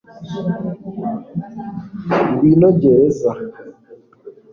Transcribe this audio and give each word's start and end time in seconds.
Ngwino 2.29 2.69
gerageza 2.81 3.31